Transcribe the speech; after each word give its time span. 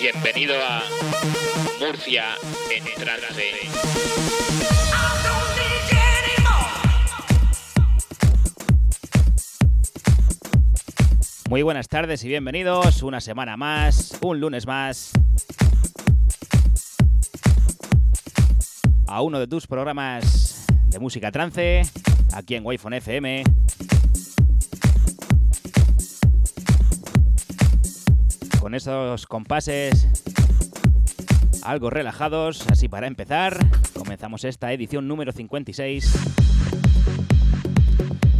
Bienvenido 0.00 0.54
a 0.62 0.82
Murcia 1.80 2.24
en 2.70 2.84
trance. 3.02 3.52
Muy 11.48 11.62
buenas 11.62 11.88
tardes 11.88 12.22
y 12.24 12.28
bienvenidos 12.28 13.02
una 13.02 13.20
semana 13.20 13.56
más, 13.56 14.18
un 14.20 14.38
lunes 14.38 14.66
más, 14.66 15.12
a 19.06 19.22
uno 19.22 19.38
de 19.38 19.46
tus 19.46 19.66
programas 19.66 20.66
de 20.88 20.98
música 20.98 21.32
trance, 21.32 21.82
aquí 22.34 22.54
en 22.54 22.66
Wi-Fi 22.66 22.96
FM. 22.96 23.44
Con 28.66 28.74
esos 28.74 29.28
compases 29.28 30.08
algo 31.62 31.88
relajados, 31.88 32.66
así 32.68 32.88
para 32.88 33.06
empezar, 33.06 33.56
comenzamos 33.96 34.42
esta 34.42 34.72
edición 34.72 35.06
número 35.06 35.30
56. 35.30 36.12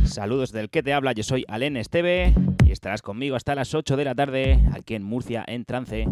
Saludos 0.03 0.51
del 0.51 0.69
que 0.69 0.83
te 0.83 0.93
habla, 0.93 1.13
yo 1.13 1.23
soy 1.23 1.45
Alen 1.47 1.77
Esteve 1.77 2.35
y 2.65 2.73
estarás 2.73 3.03
conmigo 3.03 3.37
hasta 3.37 3.55
las 3.55 3.73
8 3.73 3.97
de 3.97 4.05
la 4.05 4.17
tarde 4.17 4.69
aquí 4.73 4.97
en 4.97 5.05
Murcia 5.05 5.45
en 5.47 5.65
trance. 5.65 6.09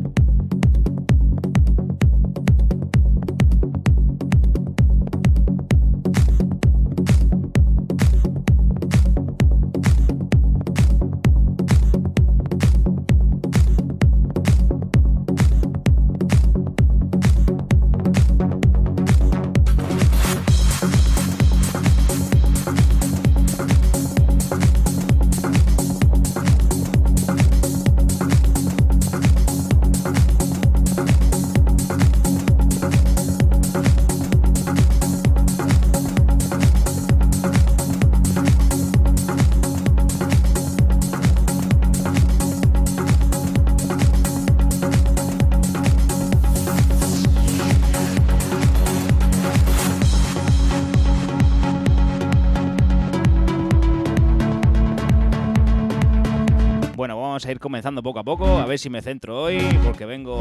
Comenzando 57.65 58.03
poco 58.03 58.19
a 58.19 58.25
poco, 58.25 58.59
a 58.59 58.67
ver 58.67 58.79
si 58.79 58.91
me 58.91 59.01
centro 59.01 59.41
hoy, 59.41 59.59
porque 59.83 60.05
vengo 60.05 60.39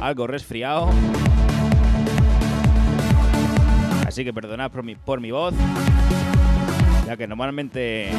algo 0.00 0.26
resfriado. 0.26 0.90
Así 4.04 4.24
que 4.24 4.34
perdonad 4.34 4.72
por 4.72 4.82
mi, 4.82 4.96
por 4.96 5.20
mi 5.20 5.30
voz, 5.30 5.54
ya 7.06 7.16
que 7.16 7.28
normalmente 7.28 8.10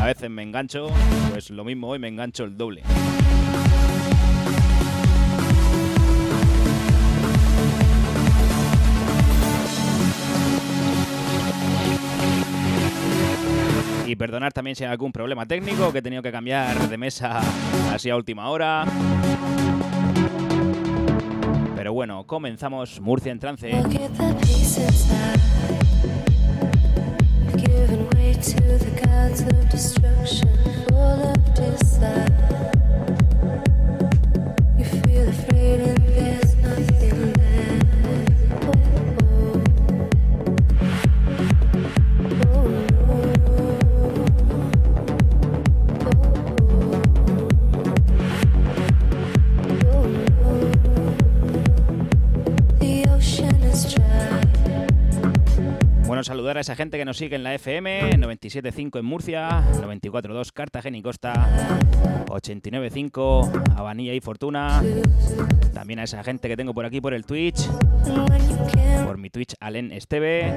a 0.00 0.06
veces 0.06 0.30
me 0.30 0.44
engancho, 0.44 0.86
pues 1.32 1.50
lo 1.50 1.64
mismo 1.64 1.88
hoy 1.88 1.98
me 1.98 2.06
engancho 2.06 2.44
el 2.44 2.56
doble. 2.56 2.84
Y 14.14 14.16
perdonar 14.16 14.52
también 14.52 14.76
si 14.76 14.84
hay 14.84 14.92
algún 14.92 15.10
problema 15.10 15.44
técnico 15.44 15.90
que 15.90 15.98
he 15.98 16.02
tenido 16.02 16.22
que 16.22 16.30
cambiar 16.30 16.88
de 16.88 16.96
mesa 16.96 17.40
así 17.92 18.10
a 18.10 18.14
última 18.14 18.48
hora. 18.48 18.84
Pero 21.74 21.92
bueno, 21.92 22.24
comenzamos 22.24 23.00
Murcia 23.00 23.32
en 23.32 23.40
trance. 23.40 23.72
Saludar 56.44 56.58
a 56.58 56.60
esa 56.60 56.76
gente 56.76 56.98
que 56.98 57.06
nos 57.06 57.16
sigue 57.16 57.36
en 57.36 57.42
la 57.42 57.54
FM, 57.54 58.18
97.5 58.18 58.98
en 58.98 59.04
Murcia, 59.06 59.64
94.2 59.80 60.52
Cartagena 60.52 60.98
y 60.98 61.00
Costa, 61.00 61.32
89.5 62.26 63.72
Habanilla 63.74 64.12
y 64.12 64.20
Fortuna. 64.20 64.82
También 65.72 66.00
a 66.00 66.02
esa 66.02 66.22
gente 66.22 66.46
que 66.46 66.54
tengo 66.54 66.74
por 66.74 66.84
aquí 66.84 67.00
por 67.00 67.14
el 67.14 67.24
Twitch, 67.24 67.66
por 69.06 69.16
mi 69.16 69.30
Twitch 69.30 69.54
Alen 69.58 69.90
Esteve. 69.90 70.54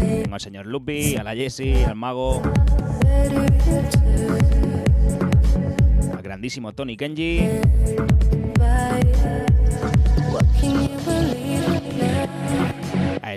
Tengo 0.00 0.34
al 0.34 0.40
señor 0.40 0.66
Lupi, 0.66 1.14
a 1.14 1.22
la 1.22 1.36
Jessie, 1.36 1.84
al 1.84 1.94
mago, 1.94 2.42
al 6.12 6.22
grandísimo 6.22 6.72
Tony 6.72 6.96
Kenji. 6.96 7.48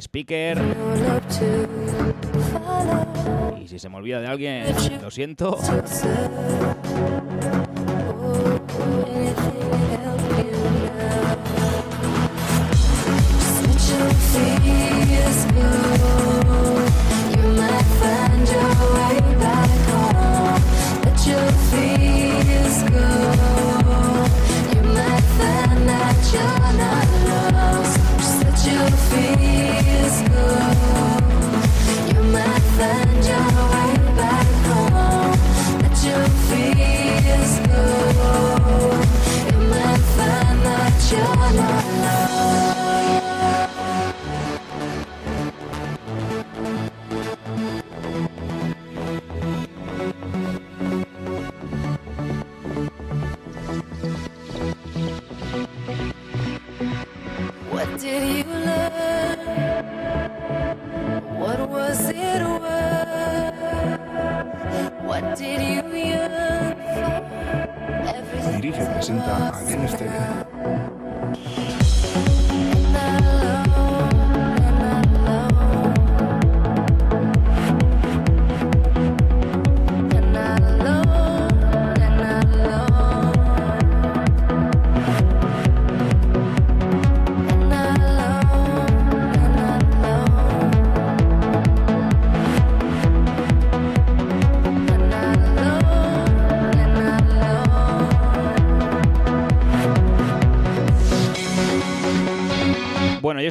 Speaker. 0.02 0.58
Y 3.62 3.68
si 3.68 3.80
se 3.80 3.90
me 3.90 3.98
olvida 3.98 4.20
de 4.22 4.28
alguien, 4.28 4.66
lo 5.02 5.12
siento. 5.12 5.58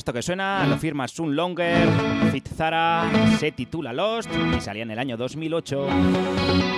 Esto 0.08 0.14
que 0.14 0.22
suena 0.22 0.64
lo 0.66 0.78
firma 0.78 1.06
Sun 1.06 1.36
Longer, 1.36 1.86
Fit 2.32 2.48
Zara, 2.48 3.10
se 3.38 3.52
titula 3.52 3.92
Lost 3.92 4.30
y 4.56 4.58
salía 4.58 4.82
en 4.82 4.90
el 4.90 4.98
año 4.98 5.18
2008. 5.18 5.86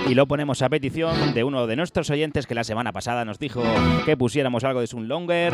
Y 0.09 0.15
lo 0.15 0.27
ponemos 0.27 0.61
a 0.61 0.67
petición 0.67 1.33
de 1.33 1.45
uno 1.45 1.65
de 1.65 1.77
nuestros 1.77 2.09
oyentes 2.09 2.45
que 2.45 2.55
la 2.55 2.65
semana 2.65 2.91
pasada 2.91 3.23
nos 3.23 3.39
dijo 3.39 3.63
que 4.03 4.17
pusiéramos 4.17 4.65
algo 4.65 4.81
de 4.81 4.87
Sun 4.87 5.07
Longer 5.07 5.53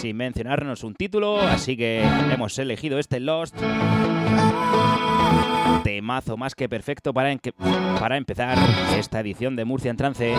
sin 0.00 0.16
mencionarnos 0.16 0.82
un 0.82 0.94
título, 0.94 1.40
así 1.40 1.76
que 1.76 2.02
hemos 2.02 2.58
elegido 2.58 2.98
este 2.98 3.20
Lost. 3.20 3.54
Temazo 5.84 6.36
más 6.36 6.56
que 6.56 6.68
perfecto 6.68 7.14
para, 7.14 7.36
para 8.00 8.16
empezar 8.16 8.58
esta 8.98 9.20
edición 9.20 9.54
de 9.54 9.64
Murcia 9.64 9.92
en 9.92 9.96
Trance. 9.96 10.34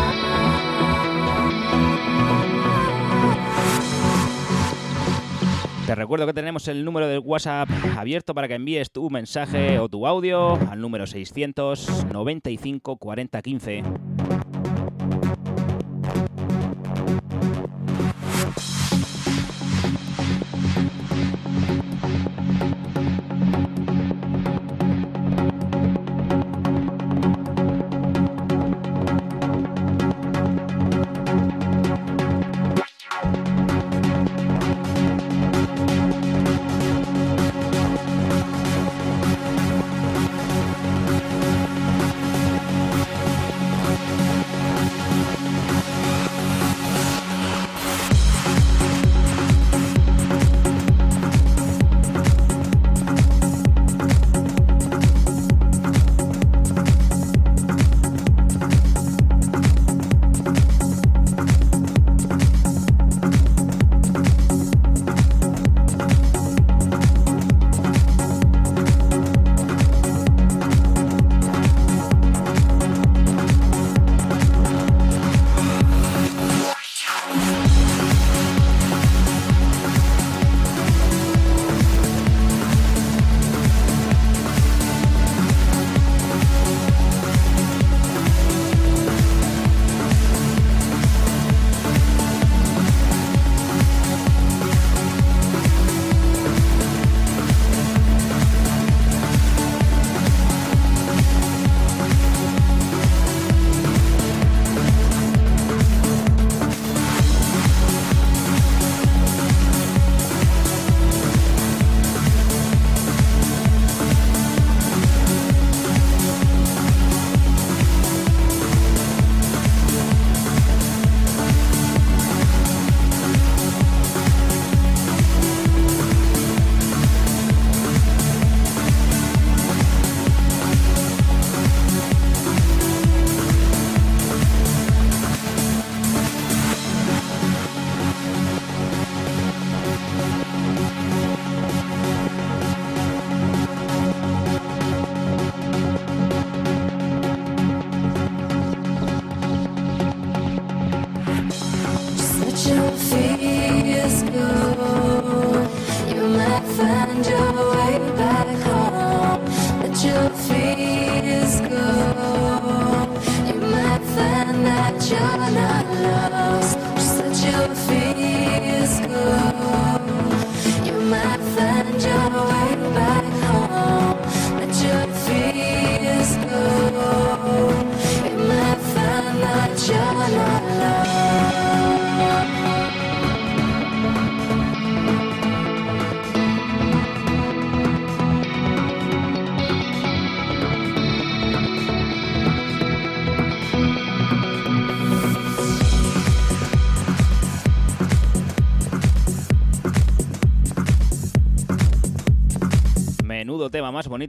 Te 5.91 5.95
recuerdo 5.95 6.25
que 6.25 6.31
tenemos 6.31 6.69
el 6.69 6.85
número 6.85 7.05
del 7.05 7.19
WhatsApp 7.19 7.67
abierto 7.97 8.33
para 8.33 8.47
que 8.47 8.53
envíes 8.53 8.93
tu 8.93 9.09
mensaje 9.09 9.77
o 9.77 9.89
tu 9.89 10.07
audio 10.07 10.53
al 10.71 10.79
número 10.79 11.05
695 11.05 12.95
40 12.95 13.41
15. 13.41 13.83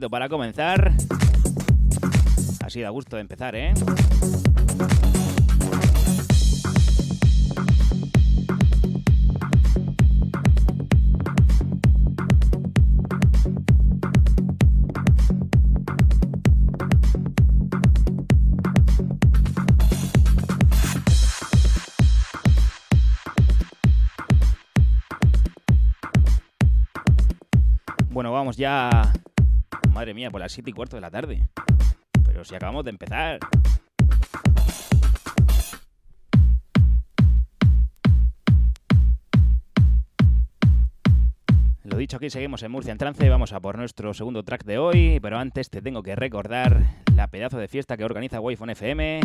Para 0.09 0.29
comenzar. 0.29 0.93
Así 2.63 2.81
da 2.81 2.89
gusto 2.89 3.15
de 3.15 3.21
empezar, 3.21 3.55
¿eh? 3.55 3.73
Bueno, 28.09 28.31
vamos 28.31 28.57
ya 28.57 28.92
por 30.31 30.41
las 30.41 30.51
7 30.51 30.69
y 30.69 30.73
cuarto 30.73 30.97
de 30.97 31.01
la 31.01 31.11
tarde. 31.11 31.47
Pero 32.23 32.43
si 32.43 32.55
acabamos 32.55 32.83
de 32.83 32.89
empezar. 32.91 33.39
Lo 41.83 41.97
dicho, 41.97 42.17
aquí 42.17 42.29
seguimos 42.29 42.63
en 42.63 42.71
Murcia 42.71 42.91
en 42.91 42.97
trance, 42.97 43.27
vamos 43.29 43.53
a 43.53 43.59
por 43.59 43.77
nuestro 43.77 44.13
segundo 44.13 44.43
track 44.43 44.63
de 44.63 44.77
hoy, 44.77 45.19
pero 45.21 45.37
antes 45.37 45.69
te 45.69 45.81
tengo 45.81 46.01
que 46.01 46.15
recordar 46.15 47.03
la 47.13 47.27
pedazo 47.27 47.57
de 47.57 47.67
fiesta 47.67 47.97
que 47.97 48.05
organiza 48.05 48.39
Wi-Fi 48.39 48.71
FM 48.71 49.19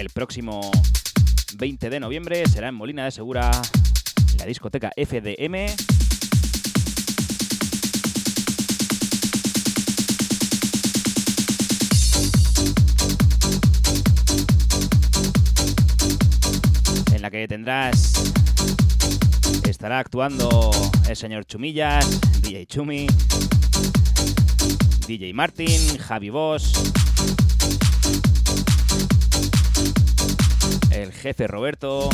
el 0.00 0.08
próximo 0.08 0.70
20 1.56 1.90
de 1.90 2.00
noviembre, 2.00 2.46
será 2.46 2.68
en 2.68 2.74
Molina 2.74 3.04
de 3.04 3.10
Segura, 3.10 3.50
la 4.38 4.46
discoteca 4.46 4.90
FDM. 4.96 5.99
En 17.20 17.24
la 17.24 17.30
que 17.30 17.46
tendrás 17.46 18.14
estará 19.68 19.98
actuando 19.98 20.70
el 21.06 21.14
señor 21.14 21.44
Chumillas, 21.44 22.08
DJ 22.40 22.64
Chumi, 22.64 23.06
DJ 25.06 25.34
Martin, 25.34 25.98
Javi 25.98 26.30
Boss, 26.30 26.72
el 30.92 31.12
jefe 31.12 31.46
Roberto. 31.46 32.08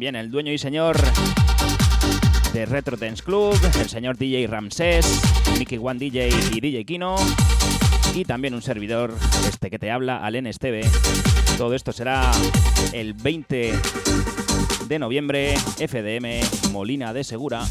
También 0.00 0.16
el 0.16 0.30
dueño 0.30 0.50
y 0.50 0.56
señor 0.56 0.96
de 2.54 2.64
Retro 2.64 2.96
Dance 2.96 3.22
Club, 3.22 3.54
el 3.78 3.86
señor 3.90 4.16
DJ 4.16 4.46
Ramsés, 4.46 5.20
Mickey 5.58 5.76
One 5.76 5.98
DJ 5.98 6.30
y 6.52 6.58
DJ 6.58 6.86
Kino, 6.86 7.16
y 8.14 8.24
también 8.24 8.54
un 8.54 8.62
servidor, 8.62 9.14
este 9.46 9.68
que 9.68 9.78
te 9.78 9.90
habla, 9.90 10.24
Alen 10.24 10.46
Esteve. 10.46 10.80
Todo 11.58 11.74
esto 11.74 11.92
será 11.92 12.30
el 12.94 13.12
20 13.12 13.74
de 14.88 14.98
noviembre, 14.98 15.54
FDM 15.58 16.72
Molina 16.72 17.12
de 17.12 17.22
Segura. 17.22 17.66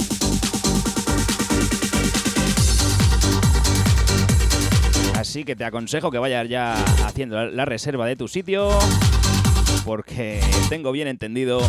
Así 5.15 5.45
que 5.45 5.55
te 5.55 5.65
aconsejo 5.65 6.11
que 6.11 6.19
vayas 6.19 6.47
ya 6.47 6.75
haciendo 7.07 7.43
la 7.47 7.65
reserva 7.65 8.05
de 8.05 8.15
tu 8.15 8.27
sitio 8.27 8.69
porque 9.89 10.39
tengo 10.69 10.91
bien 10.91 11.07
entendido 11.07 11.61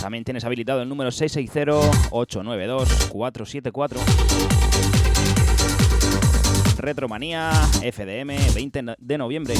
También 0.00 0.24
tienes 0.24 0.44
habilitado 0.44 0.82
el 0.82 0.88
número 0.88 1.10
660-892-474. 1.10 3.96
Retromanía 6.78 7.50
FDM 7.92 8.54
20 8.54 8.96
de 8.98 9.18
noviembre. 9.18 9.54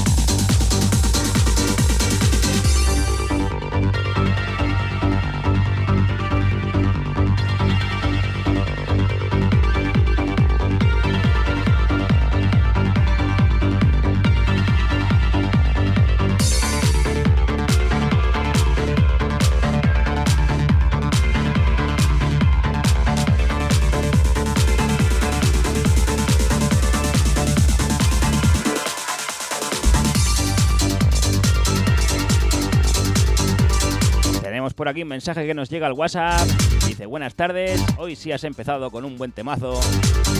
Aquí 34.90 35.02
un 35.02 35.08
mensaje 35.08 35.46
que 35.46 35.54
nos 35.54 35.70
llega 35.70 35.86
al 35.86 35.92
WhatsApp. 35.92 36.46
Dice, 36.86 37.06
buenas 37.06 37.34
tardes, 37.34 37.80
hoy 37.96 38.16
sí 38.16 38.32
has 38.32 38.42
empezado 38.44 38.90
con 38.90 39.04
un 39.04 39.16
buen 39.16 39.30
temazo. 39.30 39.80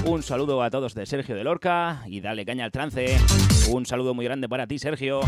Un 0.05 0.23
saludo 0.23 0.63
a 0.63 0.71
todos 0.71 0.95
de 0.95 1.07
Sergio 1.07 1.37
de 1.37 1.45
Lorca 1.45 2.03
y 2.07 2.21
dale 2.21 2.45
caña 2.45 2.65
al 2.65 2.73
trance. 2.73 3.17
Un 3.69 3.87
saludo 3.87 4.13
muy 4.13 4.25
grande 4.25 4.49
para 4.49 4.67
ti, 4.67 4.79
Sergio. 4.79 5.21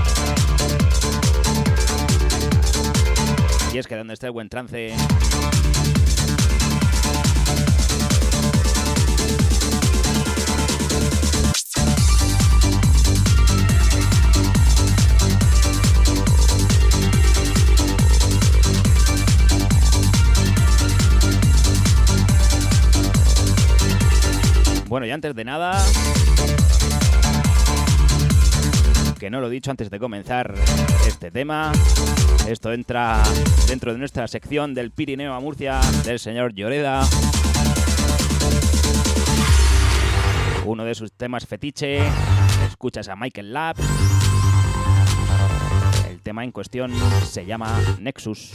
Y 3.72 3.78
es 3.78 3.86
que 3.86 3.96
donde 3.96 4.14
esté 4.14 4.26
el 4.26 4.32
buen 4.32 4.48
trance, 4.48 4.92
y 25.12 25.14
antes 25.14 25.34
de 25.34 25.44
nada, 25.44 25.78
que 29.18 29.28
no 29.28 29.42
lo 29.42 29.48
he 29.48 29.50
dicho 29.50 29.70
antes 29.70 29.90
de 29.90 29.98
comenzar 29.98 30.54
este 31.06 31.30
tema, 31.30 31.70
esto 32.48 32.72
entra 32.72 33.22
dentro 33.68 33.92
de 33.92 33.98
nuestra 33.98 34.26
sección 34.26 34.72
del 34.72 34.90
Pirineo 34.90 35.34
a 35.34 35.40
Murcia 35.40 35.80
del 36.06 36.18
señor 36.18 36.54
Lloreda. 36.54 37.06
Uno 40.64 40.86
de 40.86 40.94
sus 40.94 41.12
temas 41.12 41.46
fetiche, 41.46 41.98
escuchas 42.66 43.08
a 43.08 43.14
Michael 43.14 43.52
Lab. 43.52 43.76
El 46.08 46.22
tema 46.22 46.42
en 46.42 46.52
cuestión 46.52 46.90
se 47.26 47.44
llama 47.44 47.78
Nexus. 48.00 48.52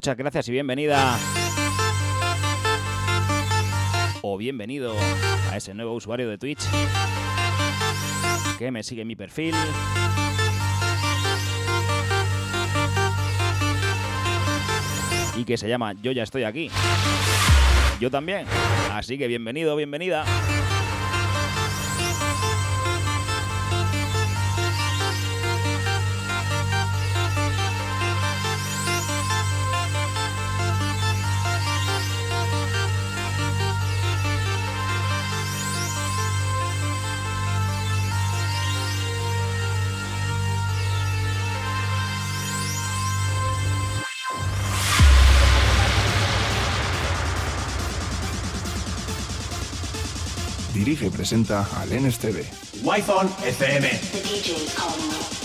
Muchas 0.00 0.16
gracias 0.16 0.48
y 0.48 0.52
bienvenida. 0.52 1.18
O 4.22 4.38
bienvenido 4.38 4.94
a 5.50 5.58
ese 5.58 5.74
nuevo 5.74 5.92
usuario 5.92 6.26
de 6.30 6.38
Twitch 6.38 6.62
que 8.58 8.70
me 8.70 8.82
sigue 8.82 9.04
mi 9.04 9.14
perfil. 9.14 9.54
Y 15.36 15.44
que 15.44 15.58
se 15.58 15.68
llama 15.68 15.92
Yo 16.00 16.12
ya 16.12 16.22
estoy 16.22 16.44
aquí. 16.44 16.70
Yo 18.00 18.10
también. 18.10 18.46
Así 18.94 19.18
que 19.18 19.28
bienvenido, 19.28 19.76
bienvenida. 19.76 20.24
Dirige 50.90 51.06
y 51.06 51.10
presenta 51.10 51.68
al 51.80 51.90
NSTV. 51.90 52.42
Wi-Fi 52.82 53.46
FM. 53.46 55.39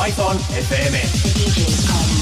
Python 0.00 0.38
FM. 0.56 2.19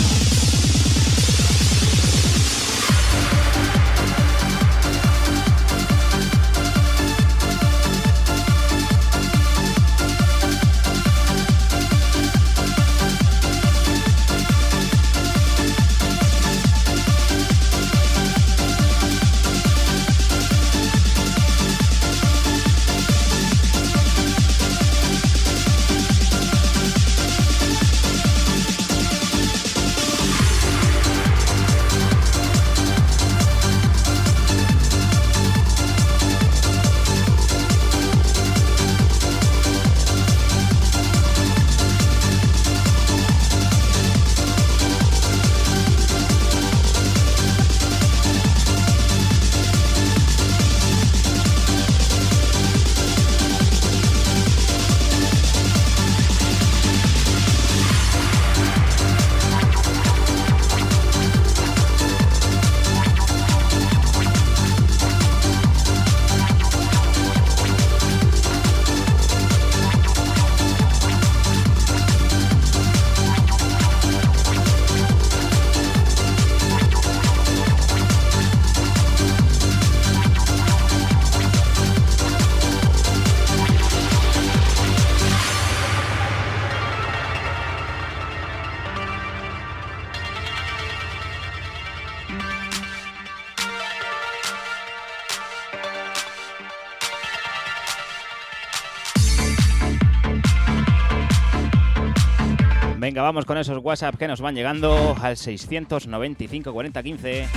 Vamos 103.22 103.44
con 103.44 103.58
esos 103.58 103.78
WhatsApp 103.82 104.16
que 104.16 104.26
nos 104.26 104.40
van 104.40 104.54
llegando 104.54 105.16
al 105.20 105.36
695 105.36 106.72
40 106.72 107.02
15. 107.02 107.48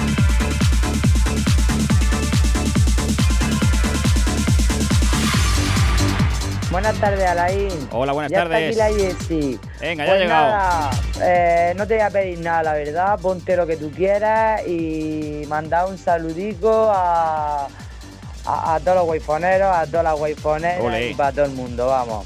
Buenas 6.69 6.95
tardes, 6.99 7.27
Alain. 7.27 7.89
Hola, 7.91 8.13
buenas 8.13 8.31
tardes. 8.31 8.71
Está 8.71 8.85
aquí 8.85 9.59
la 9.59 9.79
Venga, 9.81 10.05
ya 10.05 10.11
ha 10.11 10.15
pues 10.15 10.21
llegado. 10.21 10.89
Eh, 11.21 11.73
no 11.75 11.85
te 11.85 11.95
voy 11.95 12.03
a 12.03 12.09
pedir 12.09 12.39
nada, 12.39 12.63
la 12.63 12.73
verdad. 12.73 13.19
Ponte 13.19 13.57
lo 13.57 13.67
que 13.67 13.75
tú 13.75 13.91
quieras 13.91 14.65
y 14.65 15.43
manda 15.49 15.85
un 15.85 15.97
saludico 15.97 16.89
a, 16.93 17.67
a, 18.45 18.79
todos 18.79 18.97
los 18.99 19.09
waifoneros, 19.09 19.75
a 19.75 19.85
todas 19.85 20.03
las 20.05 20.19
waifoneras 20.19 21.01
y 21.09 21.13
para 21.13 21.33
todo 21.33 21.45
el 21.45 21.51
mundo, 21.51 21.87
vamos. 21.87 22.25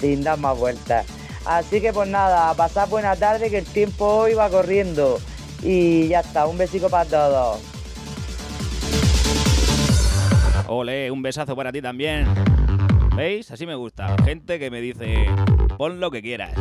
Sin 0.00 0.24
dar 0.24 0.38
más 0.38 0.56
vueltas. 0.56 1.04
Así 1.46 1.80
que 1.80 1.92
pues 1.92 2.08
nada, 2.08 2.52
pasad 2.54 2.88
buena 2.88 3.14
tarde 3.14 3.50
que 3.50 3.58
el 3.58 3.64
tiempo 3.64 4.04
hoy 4.04 4.34
va 4.34 4.50
corriendo. 4.50 5.18
Y 5.62 6.08
ya 6.08 6.20
está, 6.20 6.46
un 6.46 6.58
besico 6.58 6.88
para 6.88 7.08
todos. 7.08 7.60
Ole, 10.68 11.10
un 11.10 11.22
besazo 11.22 11.54
para 11.54 11.70
ti 11.70 11.80
también. 11.80 12.26
¿Veis? 13.14 13.50
Así 13.50 13.64
me 13.66 13.74
gusta. 13.74 14.16
Gente 14.24 14.58
que 14.58 14.70
me 14.70 14.80
dice, 14.80 15.26
pon 15.78 16.00
lo 16.00 16.10
que 16.10 16.20
quieras. 16.20 16.52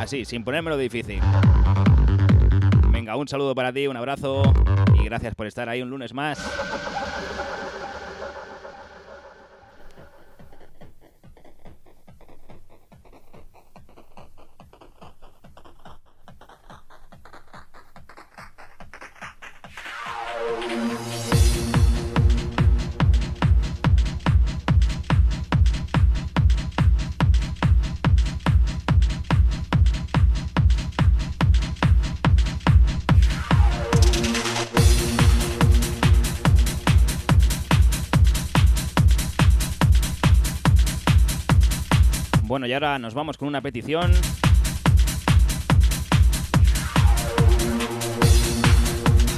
Así, 0.00 0.24
sin 0.24 0.44
ponérmelo 0.44 0.76
difícil. 0.76 1.20
Venga, 2.90 3.16
un 3.16 3.28
saludo 3.28 3.54
para 3.54 3.72
ti, 3.72 3.86
un 3.86 3.96
abrazo 3.96 4.42
y 4.94 5.04
gracias 5.04 5.34
por 5.34 5.46
estar 5.46 5.68
ahí 5.68 5.82
un 5.82 5.90
lunes 5.90 6.14
más. 6.14 6.38
Y 42.66 42.72
ahora 42.72 42.98
nos 42.98 43.14
vamos 43.14 43.36
con 43.36 43.46
una 43.46 43.60
petición. 43.60 44.12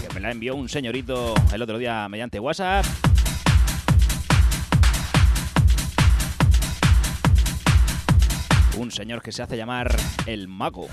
Que 0.08 0.14
me 0.14 0.20
la 0.20 0.30
envió 0.30 0.54
un 0.54 0.68
señorito 0.68 1.34
el 1.52 1.60
otro 1.60 1.76
día 1.78 2.08
mediante 2.08 2.40
WhatsApp. 2.40 2.86
Un 8.76 8.90
señor 8.90 9.20
que 9.22 9.32
se 9.32 9.42
hace 9.42 9.56
llamar 9.56 9.94
el 10.26 10.48
mago. 10.48 10.88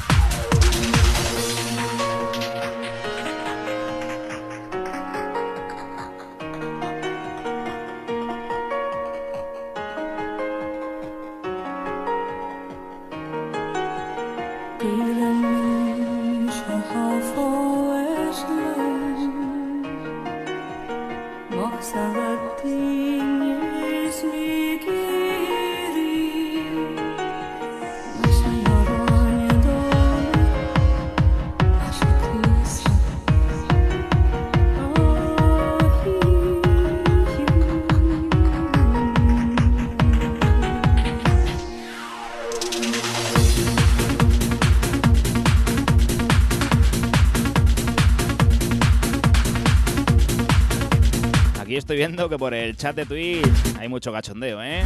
Que 52.07 52.37
por 52.37 52.53
el 52.53 52.77
chat 52.77 52.95
de 52.95 53.05
Twitch 53.05 53.75
hay 53.77 53.89
mucho 53.89 54.13
cachondeo, 54.13 54.63
¿eh? 54.63 54.85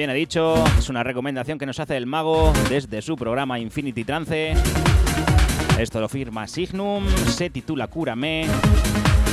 Bien 0.00 0.08
he 0.08 0.14
dicho, 0.14 0.54
es 0.78 0.88
una 0.88 1.02
recomendación 1.02 1.58
que 1.58 1.66
nos 1.66 1.78
hace 1.78 1.94
el 1.98 2.06
mago 2.06 2.54
desde 2.70 3.02
su 3.02 3.16
programa 3.16 3.58
Infinity 3.58 4.02
Trance. 4.02 4.54
Esto 5.78 6.00
lo 6.00 6.08
firma 6.08 6.46
Signum, 6.46 7.06
se 7.26 7.50
titula 7.50 7.86
Cúrame. 7.86 8.46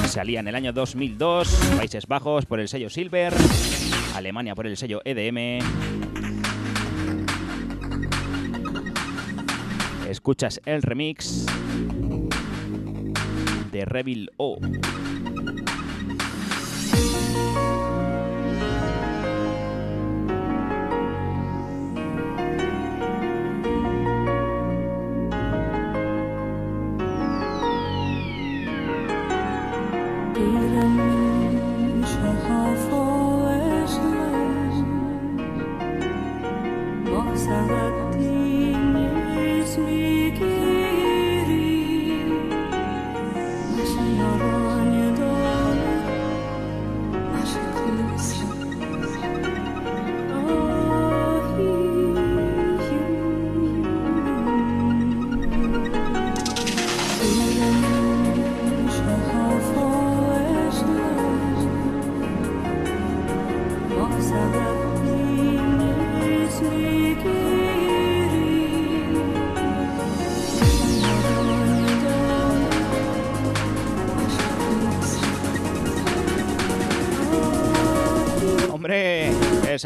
Salía 0.08 0.42
en 0.42 0.50
el 0.50 0.56
año 0.56 0.74
2002, 0.74 1.48
Países 1.78 2.06
Bajos 2.06 2.46
por 2.46 2.60
el 2.60 2.68
sello 2.68 2.90
Silver, 2.90 3.34
Alemania 4.14 4.56
por 4.56 4.68
el 4.68 4.76
sello 4.76 5.02
EDM. 5.06 5.64
Escuchas 10.10 10.60
el 10.66 10.82
remix 10.82 11.46
de 13.72 13.86
Revil 13.86 14.32
O. 14.36 14.60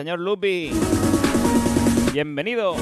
señor 0.02 0.20
Lupi. 0.20 0.72
Bienvenido. 2.12 2.76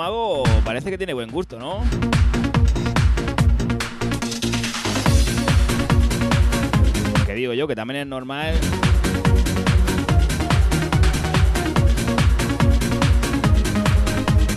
Mago 0.00 0.44
parece 0.64 0.90
que 0.90 0.96
tiene 0.96 1.12
buen 1.12 1.30
gusto, 1.30 1.58
¿no? 1.58 1.82
Que 7.26 7.34
digo 7.34 7.52
yo, 7.52 7.68
que 7.68 7.76
también 7.76 8.00
es 8.00 8.06
normal 8.06 8.54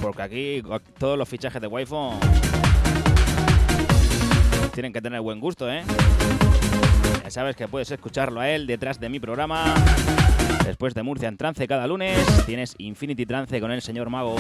porque 0.02 0.22
aquí 0.22 0.64
todos 0.98 1.18
los 1.18 1.28
fichajes 1.28 1.62
de 1.62 1.68
Wi-Fi 1.68 1.94
tienen 4.74 4.94
que 4.94 5.02
tener 5.02 5.20
buen 5.20 5.42
gusto, 5.42 5.70
¿eh? 5.70 5.84
Ya 7.22 7.30
sabes 7.30 7.58
que 7.58 7.68
puedes 7.68 7.92
escucharlo 7.92 8.40
a 8.40 8.50
él 8.50 8.66
detrás 8.66 8.98
de 8.98 9.10
mi 9.10 9.20
programa 9.20 9.76
Después 10.66 10.94
de 10.94 11.04
Murcia 11.04 11.28
en 11.28 11.36
trance 11.36 11.68
cada 11.68 11.88
lunes, 11.88 12.18
tienes 12.46 12.76
Infinity 12.78 13.26
Trance 13.26 13.60
con 13.60 13.72
el 13.72 13.82
señor 13.82 14.10
Mago. 14.10 14.38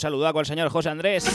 Un 0.00 0.02
saludo 0.02 0.26
al 0.38 0.46
señor 0.46 0.70
José 0.70 0.88
Andrés. 0.88 1.30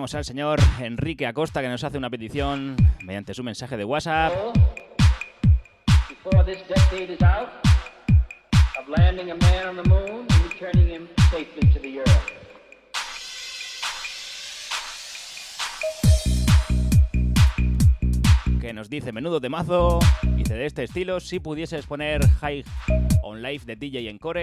Tenemos 0.00 0.14
al 0.14 0.24
señor 0.24 0.58
Enrique 0.78 1.26
Acosta 1.26 1.60
que 1.60 1.68
nos 1.68 1.84
hace 1.84 1.98
una 1.98 2.08
petición 2.08 2.74
mediante 3.04 3.34
su 3.34 3.44
mensaje 3.44 3.76
de 3.76 3.84
WhatsApp. 3.84 4.32
Que 18.58 18.72
nos 18.72 18.88
dice 18.88 19.12
menudo 19.12 19.38
de 19.38 19.50
mazo, 19.50 19.98
dice 20.34 20.54
de 20.54 20.64
este 20.64 20.84
estilo, 20.84 21.20
si 21.20 21.40
pudieses 21.40 21.84
poner 21.84 22.26
High 22.26 22.64
on 23.22 23.42
Life 23.42 23.66
de 23.66 23.76
DJ 23.76 24.08
Encore 24.08 24.40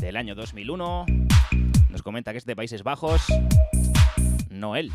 del 0.00 0.16
año 0.16 0.36
2001 0.36 1.23
nos 1.94 2.02
comenta 2.02 2.32
que 2.32 2.38
es 2.38 2.44
de 2.44 2.56
Países 2.56 2.82
Bajos. 2.82 3.22
No 4.50 4.74
él, 4.74 4.90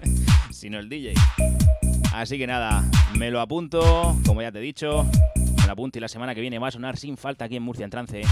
sino 0.50 0.80
el 0.80 0.88
DJ. 0.88 1.14
Así 2.12 2.38
que 2.38 2.46
nada, 2.48 2.84
me 3.16 3.30
lo 3.30 3.40
apunto, 3.40 4.16
como 4.26 4.42
ya 4.42 4.50
te 4.50 4.58
he 4.58 4.62
dicho. 4.62 5.06
Me 5.36 5.66
lo 5.66 5.72
apunto 5.72 5.98
y 5.98 6.00
la 6.00 6.08
semana 6.08 6.34
que 6.34 6.40
viene 6.40 6.58
va 6.58 6.66
a 6.66 6.72
sonar 6.72 6.96
sin 6.96 7.16
falta 7.16 7.44
aquí 7.44 7.54
en 7.54 7.62
Murcia 7.62 7.84
en 7.84 7.90
trance. 7.90 8.22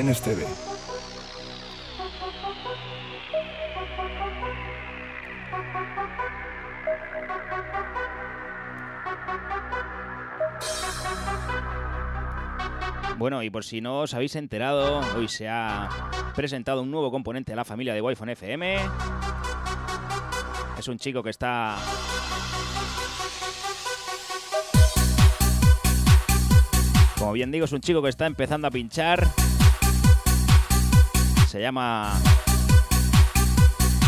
Al 0.00 0.06
NSTV. 0.06 0.46
Bueno, 13.18 13.42
y 13.42 13.50
por 13.50 13.64
si 13.64 13.82
no 13.82 14.00
os 14.00 14.14
habéis 14.14 14.34
enterado, 14.36 15.00
hoy 15.16 15.28
se 15.28 15.46
ha 15.48 15.88
presentado 16.34 16.82
un 16.82 16.90
nuevo 16.90 17.10
componente 17.10 17.52
de 17.52 17.56
la 17.56 17.66
familia 17.66 17.92
de 17.92 18.00
Wi-Fi 18.00 18.30
FM. 18.30 18.76
Es 20.78 20.88
un 20.88 20.96
chico 20.98 21.22
que 21.22 21.28
está 21.30 21.76
Como 27.18 27.32
bien 27.32 27.50
digo, 27.50 27.66
es 27.66 27.72
un 27.72 27.82
chico 27.82 28.00
que 28.00 28.08
está 28.08 28.24
empezando 28.24 28.66
a 28.66 28.70
pinchar. 28.70 29.28
Se 31.50 31.60
llama 31.60 32.16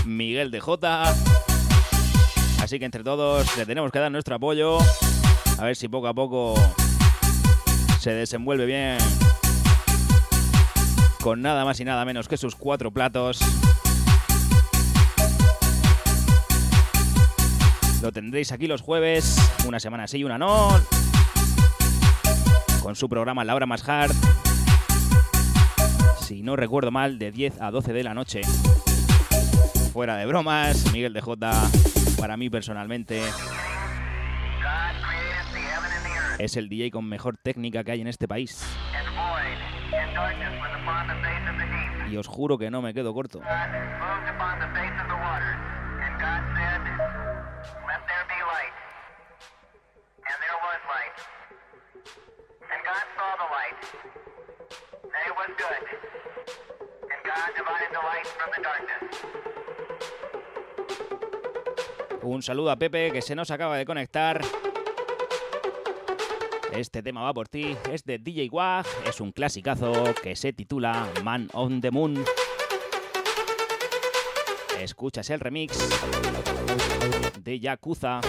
Miguel 0.06 0.52
de 0.52 0.60
J. 0.60 1.14
Así 2.62 2.78
que 2.78 2.84
entre 2.84 3.02
todos 3.02 3.56
le 3.56 3.66
tenemos 3.66 3.90
que 3.90 3.98
dar 3.98 4.12
nuestro 4.12 4.36
apoyo. 4.36 4.78
A 5.58 5.64
ver 5.64 5.74
si 5.74 5.88
poco 5.88 6.06
a 6.06 6.14
poco 6.14 6.54
se 7.98 8.12
desenvuelve 8.12 8.64
bien. 8.64 8.98
Con 11.20 11.42
nada 11.42 11.64
más 11.64 11.80
y 11.80 11.84
nada 11.84 12.04
menos 12.04 12.28
que 12.28 12.36
sus 12.36 12.54
cuatro 12.54 12.92
platos. 12.92 13.40
Lo 18.02 18.12
tendréis 18.12 18.52
aquí 18.52 18.68
los 18.68 18.82
jueves, 18.82 19.36
una 19.66 19.80
semana 19.80 20.06
sí 20.06 20.18
y 20.18 20.24
una 20.24 20.38
no 20.38 20.80
con 22.80 22.94
su 22.94 23.08
programa 23.08 23.44
La 23.44 23.56
Hora 23.56 23.66
Más 23.66 23.88
Hard. 23.88 24.12
Si 26.32 26.42
no 26.42 26.56
recuerdo 26.56 26.90
mal, 26.90 27.18
de 27.18 27.30
10 27.30 27.60
a 27.60 27.70
12 27.70 27.92
de 27.92 28.02
la 28.02 28.14
noche. 28.14 28.40
Fuera 29.92 30.16
de 30.16 30.24
bromas, 30.24 30.90
Miguel 30.90 31.12
de 31.12 31.20
J, 31.20 31.52
para 32.18 32.38
mí 32.38 32.48
personalmente, 32.48 33.20
es 36.38 36.56
el 36.56 36.70
DJ 36.70 36.90
con 36.90 37.04
mejor 37.06 37.36
técnica 37.36 37.84
que 37.84 37.92
hay 37.92 38.00
en 38.00 38.06
este 38.06 38.26
país. 38.26 38.64
Y 42.10 42.16
os 42.16 42.26
juro 42.26 42.56
que 42.56 42.70
no 42.70 42.80
me 42.80 42.94
quedo 42.94 43.12
corto. 43.12 43.42
Un 62.22 62.42
saludo 62.42 62.70
a 62.70 62.76
Pepe 62.76 63.10
que 63.10 63.20
se 63.20 63.34
nos 63.34 63.50
acaba 63.50 63.76
de 63.76 63.84
conectar. 63.84 64.40
Este 66.72 67.02
tema 67.02 67.22
va 67.22 67.34
por 67.34 67.48
ti, 67.48 67.76
es 67.90 68.04
de 68.04 68.18
DJ 68.18 68.48
Wag, 68.50 68.86
es 69.06 69.20
un 69.20 69.32
clasicazo 69.32 69.92
que 70.22 70.34
se 70.36 70.52
titula 70.52 71.06
Man 71.22 71.48
on 71.52 71.80
the 71.80 71.90
Moon. 71.90 72.24
Escuchas 74.80 75.28
el 75.30 75.40
remix 75.40 75.78
de 77.42 77.60
Yakuza. 77.60 78.20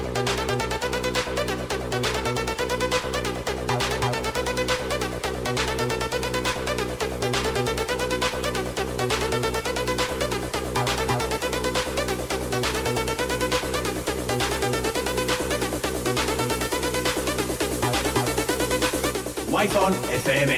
iPhone 19.64 19.96
FM. 20.12 20.58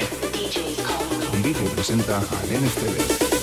DJ 1.44 1.70
presenta 1.76 2.18
al 2.18 2.48
NSTV. 2.50 3.35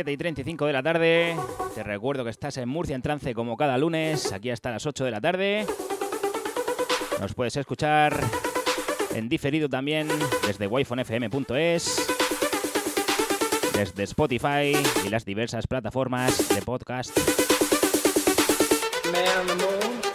7 0.00 0.12
y 0.12 0.16
35 0.16 0.64
de 0.64 0.72
la 0.72 0.82
tarde. 0.82 1.36
Te 1.74 1.82
recuerdo 1.82 2.24
que 2.24 2.30
estás 2.30 2.56
en 2.56 2.70
Murcia 2.70 2.96
en 2.96 3.02
trance 3.02 3.34
como 3.34 3.54
cada 3.58 3.76
lunes, 3.76 4.32
aquí 4.32 4.48
hasta 4.48 4.70
las 4.70 4.86
8 4.86 5.04
de 5.04 5.10
la 5.10 5.20
tarde. 5.20 5.66
Nos 7.20 7.34
puedes 7.34 7.54
escuchar 7.58 8.18
en 9.14 9.28
diferido 9.28 9.68
también 9.68 10.08
desde 10.46 10.66
wifonfm.es, 10.68 12.06
desde 13.74 14.02
Spotify 14.04 14.72
y 15.04 15.08
las 15.10 15.26
diversas 15.26 15.66
plataformas 15.66 16.48
de 16.48 16.62
podcast. 16.62 17.18
vamos 19.46 20.09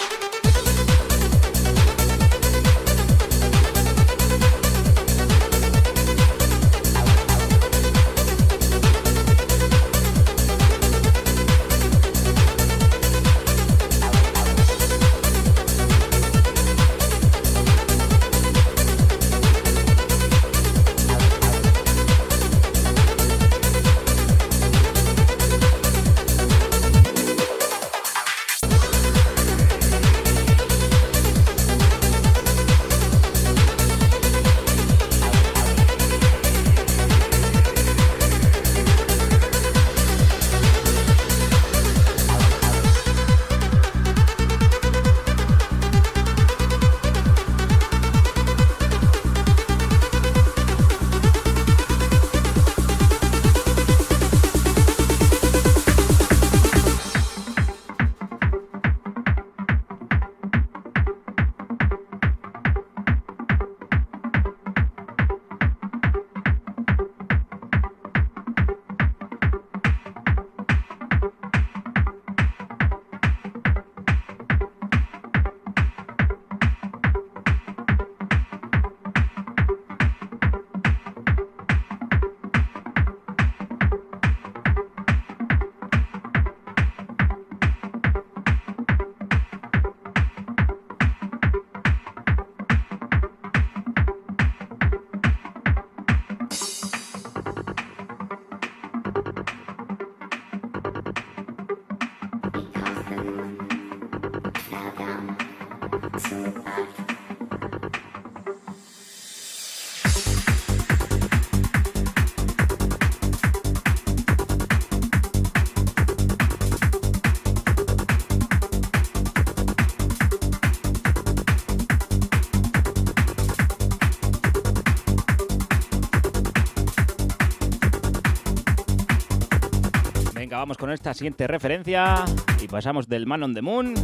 con 130.85 130.93
esta 130.93 131.15
siguiente 131.15 131.47
referencia 131.47 132.25
y 132.61 132.67
pasamos 132.67 133.07
del 133.07 133.25
Man 133.25 133.41
on 133.41 133.55
the 133.55 133.61
Moon 133.63 133.95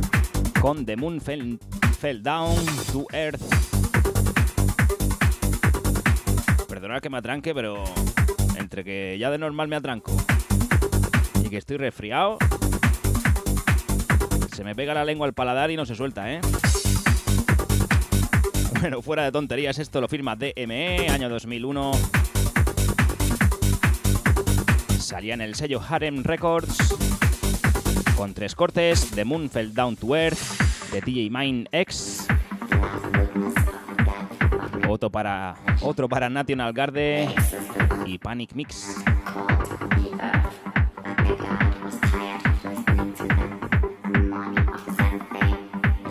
con 0.60 0.84
The 0.84 0.98
Moon 0.98 1.22
Fell, 1.22 2.24
Down 2.24 2.56
to 2.92 3.06
Earth. 3.14 3.44
Perdonad 6.68 7.00
que 7.00 7.12
me 7.12 7.20
atranque, 7.20 7.54
pero 7.54 7.84
entre 8.58 8.84
que 8.84 9.16
ya 9.20 9.30
de 9.30 9.38
normal 9.38 9.68
me 9.68 9.76
atranco 9.76 10.12
y 11.46 11.50
que 11.50 11.58
estoy 11.58 11.78
resfriado, 11.78 12.40
se 14.52 14.64
me 14.64 14.74
pega 14.74 14.96
la 14.96 15.06
lengua 15.06 15.28
al 15.28 15.34
paladar 15.34 15.70
y 15.70 15.76
no 15.76 15.86
se 15.86 15.94
suelta, 15.94 16.34
¿eh? 16.34 16.42
Bueno, 18.80 19.04
fuera 19.04 19.24
de 19.24 19.32
tonterías, 19.32 19.78
esto 19.78 20.02
lo 20.02 20.08
firma 20.08 20.36
DME, 20.36 21.10
año 21.12 21.30
2001 21.30 22.21
salía 25.22 25.36
en 25.36 25.42
el 25.42 25.54
sello 25.54 25.80
Harem 25.88 26.24
Records 26.24 26.96
con 28.18 28.34
tres 28.34 28.56
cortes: 28.56 29.12
The 29.12 29.24
Moon 29.24 29.52
Fell 29.52 29.72
Down 29.72 29.96
to 29.96 30.16
Earth, 30.16 30.40
de 30.92 31.00
DJ 31.00 31.30
Mine 31.30 31.68
X, 31.72 32.26
otro 34.90 35.12
para, 35.12 35.58
otro 35.82 36.10
para 36.10 36.28
National 36.28 36.74
Garde 36.74 37.30
y 38.08 38.18
Panic 38.18 38.54
Mix. 38.56 39.04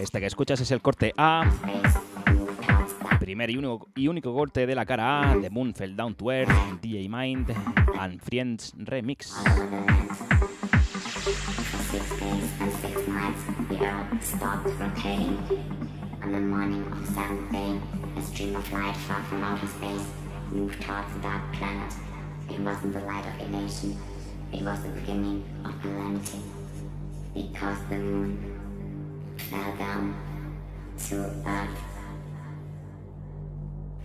Este 0.00 0.20
que 0.20 0.26
escuchas 0.26 0.61
es 0.61 0.70
el 0.70 0.80
corte 0.80 1.12
A 1.16 1.50
primer 3.31 3.49
y 3.49 3.57
único, 3.59 3.89
y 3.95 4.09
único 4.09 4.35
corte 4.35 4.66
de 4.66 4.74
la 4.74 4.85
cara 4.85 5.31
A 5.31 5.37
de 5.37 5.51
Moon 5.51 5.72
Fell 5.72 5.95
Down 5.95 6.16
to 6.16 6.33
Earth, 6.33 6.51
DJ 6.83 7.09
Mind 7.09 7.49
and 7.97 8.20
Friends 8.20 8.74
Remix. 8.76 9.33
On 16.22 16.33
the 16.33 16.41
morning 16.41 16.83
of 16.83 17.01
the 17.01 17.12
seventh 17.12 17.53
day, 17.53 17.81
a 18.16 18.22
stream 18.22 18.57
of 18.57 18.72
light 18.72 18.97
far 18.97 19.22
from 19.22 19.45
outer 19.45 19.68
space 19.68 20.07
moved 20.51 20.83
towards 20.83 21.14
the 21.14 21.20
dark 21.20 21.53
planet. 21.53 21.95
It 22.51 22.59
wasn't 22.59 22.95
the 22.95 23.01
light 23.01 23.24
of 23.26 23.49
elation, 23.49 23.97
it 24.53 24.62
was 24.62 24.83
the 24.83 24.89
beginning 24.89 25.45
of 25.64 25.81
calamity. 25.81 26.41
Because 27.33 27.78
the 27.89 27.97
moon 27.97 28.61
fell 29.37 29.76
down 29.76 30.16
to 31.07 31.14
earth 31.47 31.99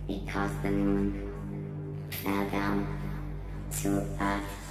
because 0.06 0.50
the 0.62 0.70
moon 0.70 1.32
fell 2.10 2.48
down 2.50 2.86
to 3.80 4.06
earth. 4.20 4.66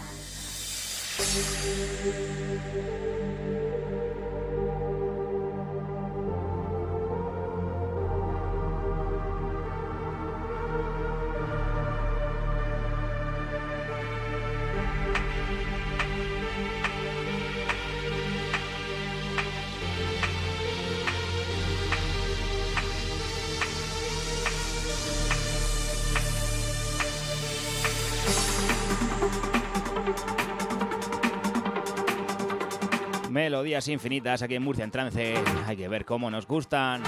Melodías 33.65 33.87
infinitas 33.87 34.43
aquí 34.43 34.53
en 34.53 34.61
Murcia 34.61 34.83
en 34.83 34.91
trance. 34.91 35.33
Hay 35.65 35.75
que 35.75 35.87
ver 35.87 36.05
cómo 36.05 36.29
nos 36.29 36.45
gustan. 36.45 37.01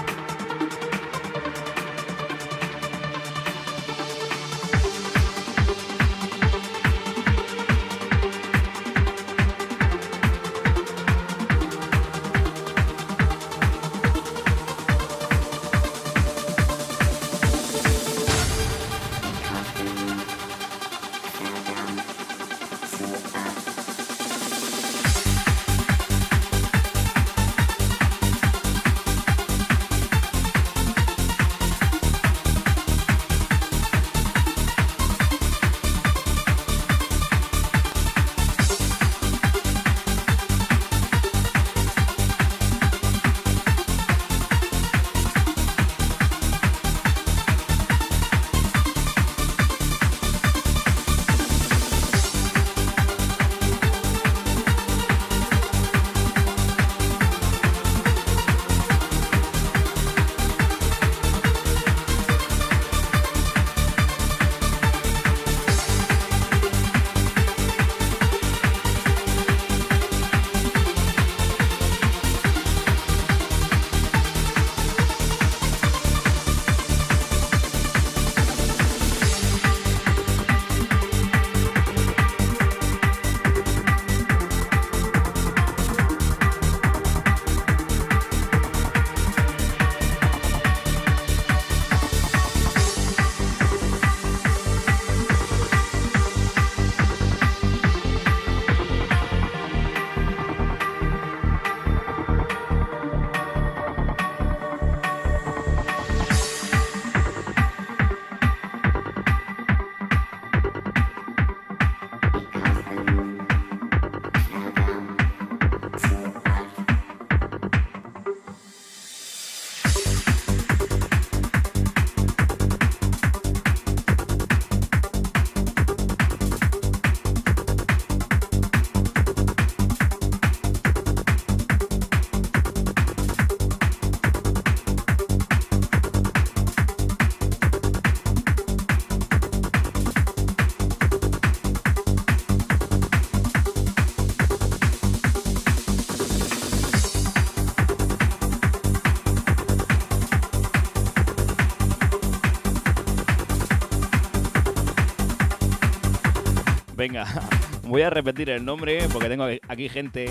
Venga, 157.08 157.26
voy 157.84 158.02
a 158.02 158.10
repetir 158.10 158.50
el 158.50 158.66
nombre 158.66 159.08
porque 159.14 159.30
tengo 159.30 159.46
aquí 159.70 159.88
gente 159.88 160.30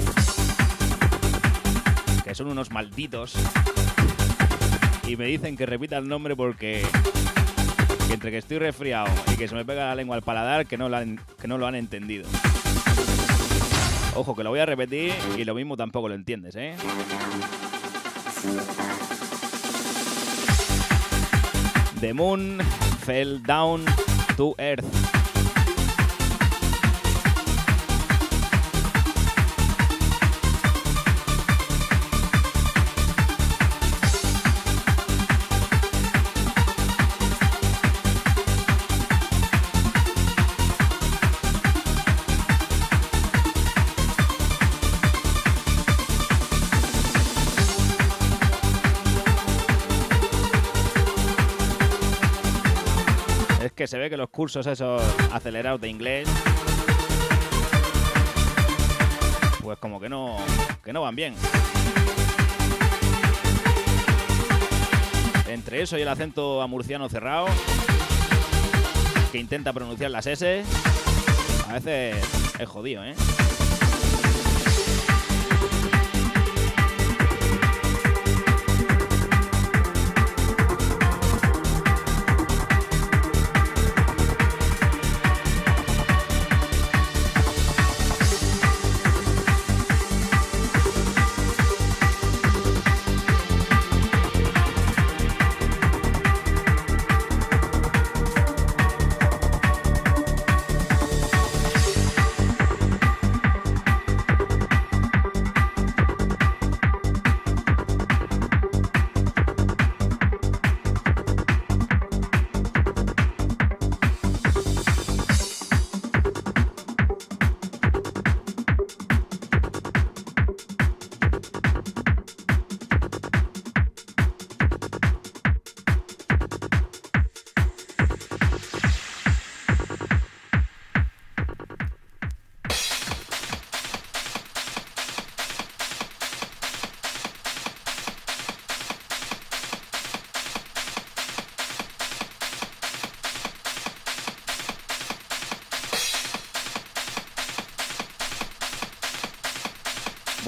que 2.22 2.34
son 2.34 2.48
unos 2.48 2.70
malditos 2.70 3.34
y 5.08 5.16
me 5.16 5.24
dicen 5.24 5.56
que 5.56 5.64
repita 5.64 5.96
el 5.96 6.06
nombre 6.06 6.36
porque 6.36 6.84
entre 8.10 8.30
que 8.30 8.36
estoy 8.36 8.58
resfriado 8.58 9.06
y 9.32 9.36
que 9.38 9.48
se 9.48 9.54
me 9.54 9.64
pega 9.64 9.86
la 9.86 9.94
lengua 9.94 10.16
al 10.16 10.22
paladar 10.22 10.66
que 10.66 10.76
no 10.76 10.90
que 11.40 11.48
no 11.48 11.56
lo 11.56 11.66
han 11.66 11.76
entendido. 11.76 12.28
Ojo, 14.14 14.36
que 14.36 14.44
lo 14.44 14.50
voy 14.50 14.60
a 14.60 14.66
repetir 14.66 15.14
y 15.38 15.44
lo 15.44 15.54
mismo 15.54 15.78
tampoco 15.78 16.10
lo 16.10 16.14
entiendes, 16.14 16.56
¿eh? 16.56 16.76
The 22.02 22.12
moon 22.12 22.58
fell 23.06 23.42
down 23.42 23.86
to 24.36 24.54
earth. 24.58 25.05
Se 53.86 53.98
ve 53.98 54.10
que 54.10 54.16
los 54.16 54.30
cursos 54.30 54.66
esos 54.66 55.02
acelerados 55.32 55.80
de 55.80 55.88
inglés 55.88 56.28
pues 59.62 59.78
como 59.78 60.00
que 60.00 60.08
no 60.08 60.36
que 60.84 60.92
no 60.92 61.02
van 61.02 61.16
bien. 61.16 61.34
Entre 65.48 65.82
eso 65.82 65.98
y 65.98 66.02
el 66.02 66.08
acento 66.08 66.62
amurciano 66.62 67.08
cerrado 67.08 67.46
que 69.32 69.38
intenta 69.38 69.72
pronunciar 69.72 70.10
las 70.10 70.26
S, 70.26 70.64
a 71.68 71.72
veces 71.72 72.16
es 72.58 72.68
jodido, 72.68 73.04
¿eh? 73.04 73.14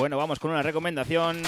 Bueno, 0.08 0.16
vamos 0.16 0.38
con 0.38 0.50
una 0.50 0.62
recomendación. 0.62 1.42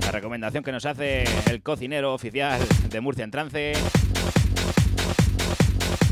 La 0.00 0.12
recomendación 0.12 0.64
que 0.64 0.72
nos 0.72 0.86
hace 0.86 1.24
el 1.50 1.62
cocinero 1.62 2.14
oficial 2.14 2.62
de 2.88 3.00
Murcia 3.02 3.24
en 3.24 3.30
Trance. 3.30 3.74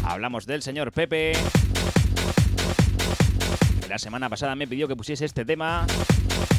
Hablamos 0.05 0.45
del 0.45 0.61
señor 0.61 0.93
Pepe. 0.93 1.33
La 3.89 3.99
semana 3.99 4.29
pasada 4.29 4.55
me 4.55 4.69
pidió 4.69 4.87
que 4.87 4.95
pusiese 4.95 5.25
este 5.25 5.47
tema. 5.47 5.87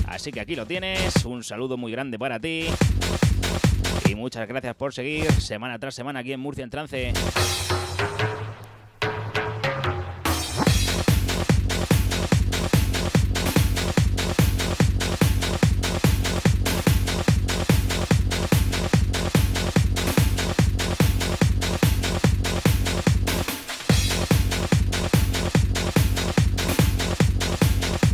Así 0.07 0.31
que 0.31 0.39
aquí 0.39 0.55
lo 0.55 0.65
tienes. 0.65 1.23
Un 1.23 1.43
saludo 1.43 1.77
muy 1.77 1.91
grande 1.91 2.17
para 2.17 2.39
ti. 2.39 2.65
Y 4.11 4.15
muchas 4.15 4.45
gracias 4.45 4.75
por 4.75 4.93
seguir 4.93 5.31
semana 5.31 5.79
tras 5.79 5.95
semana 5.95 6.19
aquí 6.19 6.33
en 6.33 6.39
Murcia 6.41 6.65
en 6.65 6.69
Trance. 6.69 7.13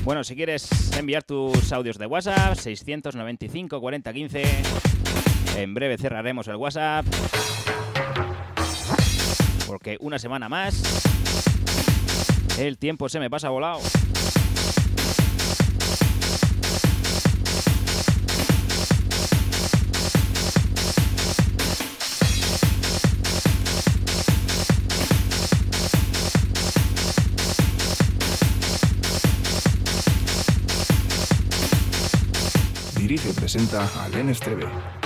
Bueno, 0.03 0.23
si 0.23 0.35
quieres 0.35 0.95
enviar 0.95 1.23
tus 1.23 1.71
audios 1.71 1.97
de 1.97 2.05
WhatsApp, 2.05 2.53
695 2.53 3.81
40 3.81 4.13
15 4.13 4.43
en 5.57 5.73
breve 5.73 5.97
cerraremos 5.97 6.47
el 6.47 6.55
WhatsApp. 6.55 7.05
Porque 9.65 9.97
una 9.99 10.19
semana 10.19 10.47
más. 10.47 10.83
El 12.59 12.77
tiempo 12.77 13.09
se 13.09 13.19
me 13.19 13.29
pasa 13.29 13.49
volado. 13.49 13.81
Dirige 32.95 33.29
y 33.29 33.33
presenta 33.33 33.87
al 34.03 34.25
NSTV. 34.25 34.96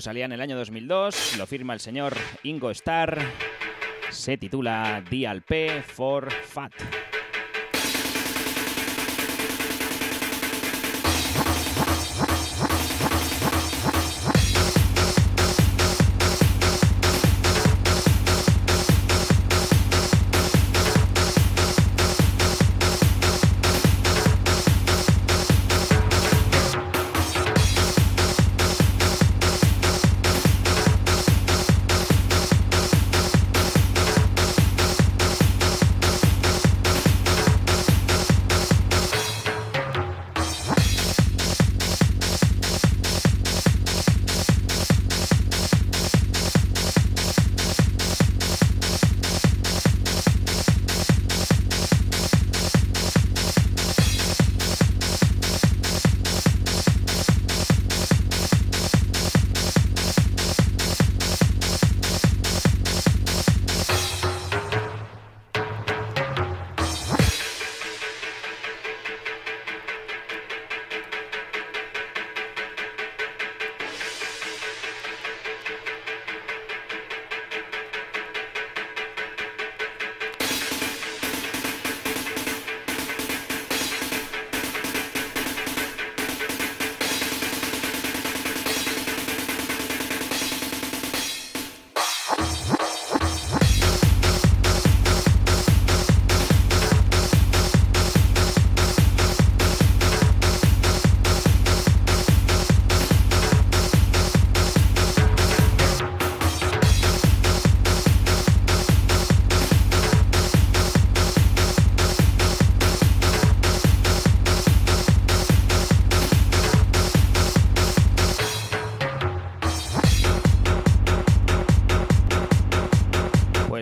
Salía 0.00 0.26
en 0.26 0.32
el 0.32 0.40
año 0.40 0.56
2002, 0.56 1.36
lo 1.38 1.46
firma 1.46 1.74
el 1.74 1.80
señor 1.80 2.14
Ingo 2.44 2.70
Starr, 2.70 3.18
se 4.10 4.38
titula 4.38 5.02
DLP 5.10 5.82
for 5.82 6.30
Fat. 6.30 6.72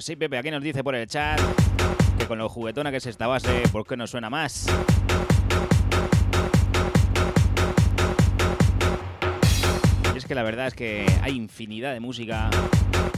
Sí, 0.07 0.15
Pepe, 0.15 0.39
aquí 0.39 0.53
nos 0.53 0.63
dice 0.63 0.85
por 0.85 0.95
el 0.95 1.09
chat 1.09 1.41
que 2.17 2.27
con 2.27 2.39
lo 2.39 2.49
juguetona 2.49 2.93
que 2.93 2.99
es 2.99 3.07
esta 3.07 3.27
base, 3.27 3.65
¿por 3.73 3.85
qué 3.85 3.97
no 3.97 4.07
suena 4.07 4.31
más? 4.31 4.69
Y 10.15 10.17
es 10.17 10.25
que 10.25 10.37
la 10.37 10.45
verdad 10.45 10.69
es 10.69 10.75
que 10.75 11.05
hay 11.23 11.35
infinidad 11.35 11.93
de 11.93 11.99
música 11.99 12.51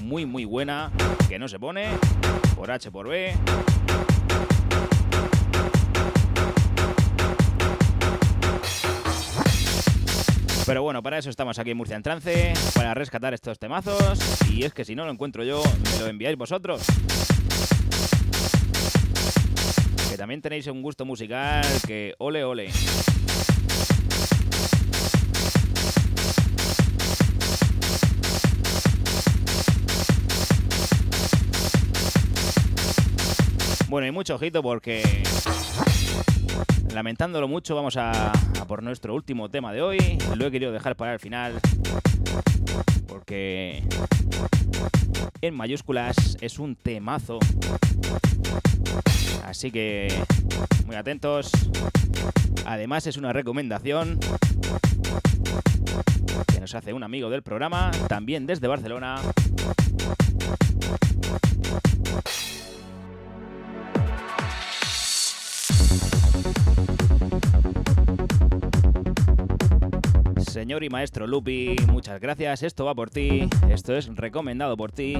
muy 0.01 0.24
muy 0.24 0.47
buena 0.47 0.91
que 1.28 1.39
no 1.39 1.47
se 1.47 1.59
pone 1.59 1.89
por 2.57 2.70
H 2.70 2.91
por 2.91 3.07
B. 3.07 3.34
Pero 10.69 10.83
bueno, 10.83 11.03
para 11.03 11.16
eso 11.16 11.31
estamos 11.31 11.59
aquí 11.59 11.71
en 11.71 11.79
Murcia 11.79 11.97
en 11.97 12.03
Trance, 12.03 12.53
para 12.75 12.93
rescatar 12.93 13.33
estos 13.33 13.59
temazos. 13.59 14.19
Y 14.53 14.64
es 14.64 14.75
que 14.75 14.85
si 14.85 14.95
no 14.95 15.07
lo 15.07 15.11
encuentro 15.11 15.43
yo, 15.43 15.62
me 15.62 15.99
lo 15.99 16.07
enviáis 16.09 16.37
vosotros. 16.37 16.83
Que 20.11 20.19
también 20.19 20.43
tenéis 20.43 20.66
un 20.66 20.83
gusto 20.83 21.07
musical 21.07 21.64
que 21.87 22.14
ole 22.19 22.45
ole. 22.45 22.69
Bueno, 33.89 34.07
y 34.07 34.11
mucho 34.11 34.35
ojito 34.35 34.62
porque 34.62 35.23
lamentándolo 36.95 37.49
mucho, 37.49 37.75
vamos 37.75 37.97
a, 37.97 38.33
por 38.67 38.83
nuestro 38.83 39.15
último 39.15 39.49
tema 39.49 39.73
de 39.73 39.83
hoy. 39.83 40.19
Lo 40.37 40.47
he 40.47 40.51
querido 40.51 40.73
dejar 40.73 40.97
para 40.97 41.13
el 41.13 41.19
final 41.19 41.61
porque 43.07 43.83
en 45.41 45.55
mayúsculas 45.55 46.37
es 46.41 46.59
un 46.59 46.77
temazo. 46.77 47.39
Así 49.45 49.71
que 49.71 50.09
muy 50.87 50.97
atentos. 50.97 51.51
Además 52.67 53.07
es 53.07 53.17
una 53.17 53.33
recomendación 53.33 54.19
que 56.53 56.61
nos 56.61 56.75
hace 56.75 56.93
un 56.93 57.03
amigo 57.03 57.31
del 57.31 57.43
programa, 57.43 57.91
también 58.09 58.47
desde 58.47 58.67
Barcelona. 58.67 59.21
Señor 70.59 70.83
y 70.83 70.89
maestro 70.89 71.29
Lupi, 71.29 71.77
muchas 71.87 72.21
gracias. 72.21 72.65
Esto 72.65 72.85
va 72.85 72.93
por 72.93 73.11
ti. 73.11 73.49
Esto 73.71 73.97
es 73.97 74.13
recomendado 74.17 74.77
por 74.77 74.91
ti. 74.91 75.15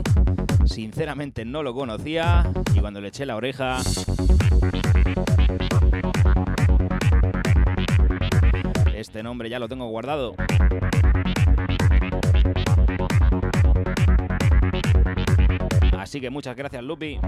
Sinceramente 0.65 1.45
no 1.45 1.63
lo 1.63 1.75
conocía 1.75 2.51
y 2.75 2.81
cuando 2.81 3.01
le 3.01 3.07
eché 3.07 3.25
la 3.25 3.37
oreja... 3.37 3.79
Este 8.93 9.23
nombre 9.23 9.49
ya 9.49 9.61
lo 9.61 9.69
tengo 9.69 9.87
guardado. 9.87 10.35
Así 15.97 16.21
que 16.21 16.31
muchas 16.31 16.57
gracias 16.57 16.83
Lupi. 16.83 17.21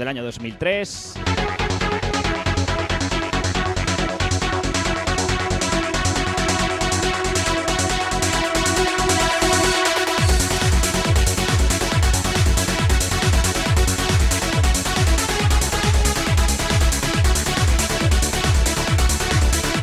Del 0.00 0.08
año 0.08 0.24
2003. 0.24 1.14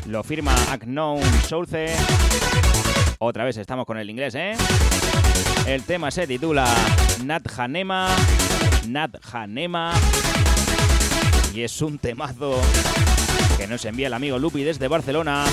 Lo 0.08 0.24
firma 0.24 0.56
Unknown 0.74 1.22
Source. 1.48 1.96
Otra 3.20 3.44
vez 3.44 3.58
estamos 3.58 3.86
con 3.86 4.00
el 4.00 4.10
inglés, 4.10 4.34
¿eh? 4.34 4.54
El 5.68 5.84
tema 5.84 6.10
se 6.10 6.26
titula 6.26 6.66
Nat 7.24 7.44
Hanema 7.60 8.10
Nat 8.88 9.18
Hanema. 9.32 9.94
Y 11.54 11.62
es 11.62 11.82
un 11.82 11.98
temazo 11.98 12.60
que 13.58 13.68
nos 13.68 13.84
envía 13.86 14.08
el 14.08 14.14
amigo 14.14 14.40
Lupi 14.40 14.64
desde 14.64 14.88
Barcelona. 14.88 15.46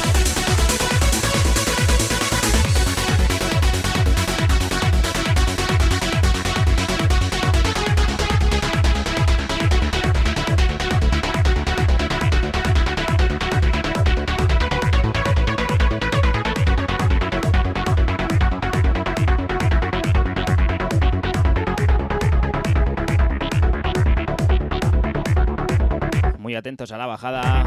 A 26.90 26.98
la 26.98 27.06
bajada. 27.06 27.64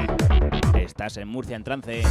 Estás 0.75 1.17
en 1.17 1.27
Murcia 1.27 1.55
en 1.55 1.63
trance. 1.63 2.03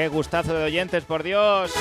Qué 0.00 0.08
gustazo 0.08 0.54
de 0.54 0.64
oyentes, 0.64 1.04
por 1.04 1.22
Dios. 1.22 1.74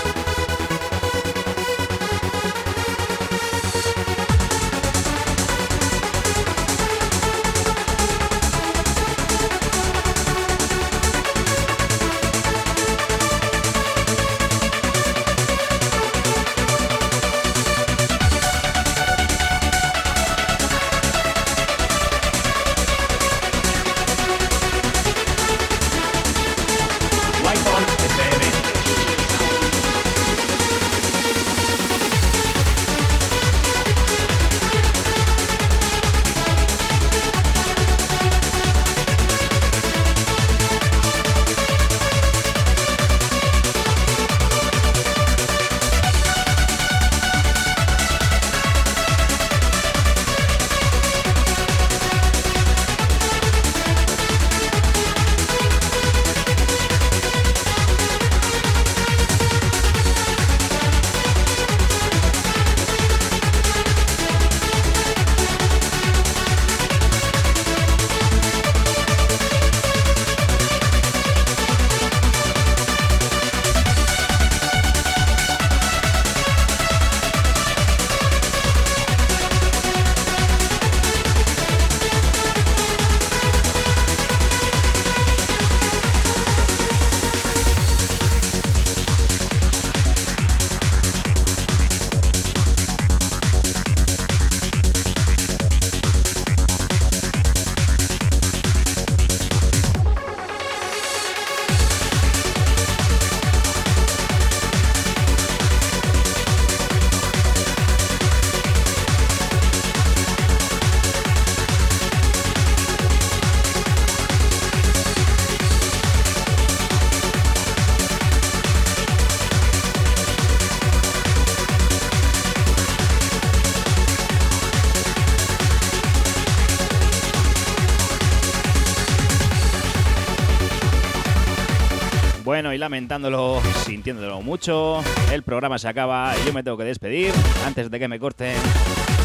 Lamentándolo, 132.80 133.62
sintiéndolo 133.86 134.42
mucho, 134.42 135.02
el 135.32 135.44
programa 135.44 135.78
se 135.78 135.88
acaba 135.88 136.34
y 136.42 136.46
yo 136.46 136.54
me 136.54 136.64
tengo 136.64 136.78
que 136.78 136.86
despedir 136.86 137.34
antes 137.66 137.92
de 137.92 138.00
que 138.00 138.08
me 138.08 138.20
corten 138.20 138.56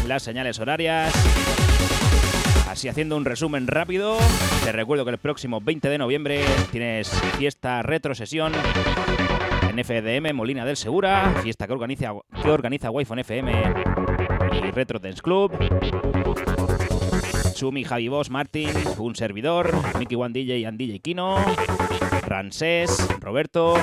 las 0.07 0.23
señales 0.23 0.59
horarias. 0.59 1.13
Así 2.69 2.89
haciendo 2.89 3.15
un 3.15 3.25
resumen 3.25 3.67
rápido, 3.67 4.17
te 4.63 4.71
recuerdo 4.71 5.05
que 5.05 5.11
el 5.11 5.17
próximo 5.17 5.61
20 5.61 5.87
de 5.87 5.97
noviembre 5.97 6.41
tienes 6.71 7.09
fiesta 7.37 7.81
retrosesión 7.81 8.51
en 9.69 9.83
FDM 9.83 10.33
Molina 10.35 10.65
del 10.65 10.75
Segura, 10.75 11.33
fiesta 11.41 11.67
que 11.67 11.73
organiza, 11.73 12.11
que 12.41 12.49
organiza 12.49 12.91
Wi-Fi 12.91 13.21
FM 13.21 13.53
y 14.51 14.71
Retro 14.71 14.99
Dance 14.99 15.21
Club. 15.21 15.51
Sumi, 17.55 17.85
Javi 17.85 18.09
Boss, 18.09 18.29
Martin, 18.29 18.69
un 18.97 19.15
servidor, 19.15 19.71
Mickey 19.97 20.17
One 20.17 20.33
DJ 20.33 20.67
and 20.67 20.77
DJ 20.77 20.99
Kino, 20.99 21.37
Ransés, 22.27 23.07
Roberto. 23.21 23.75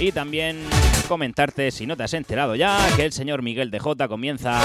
Y 0.00 0.12
también 0.12 0.56
comentarte, 1.08 1.70
si 1.70 1.86
no 1.86 1.96
te 1.96 2.04
has 2.04 2.14
enterado 2.14 2.54
ya, 2.54 2.78
que 2.96 3.04
el 3.04 3.12
señor 3.12 3.42
Miguel 3.42 3.70
de 3.70 3.78
J 3.78 4.08
comienza 4.08 4.60